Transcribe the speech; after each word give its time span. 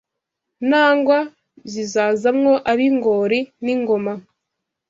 Nangwa 0.69 1.17
zizaza 1.71 2.29
mwo 2.39 2.53
ab’ingori 2.71 3.39
n’ingoma 3.63 4.13